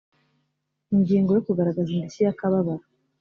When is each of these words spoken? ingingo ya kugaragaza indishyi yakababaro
ingingo 0.95 1.29
ya 1.33 1.43
kugaragaza 1.47 1.89
indishyi 1.91 2.21
yakababaro 2.23 2.83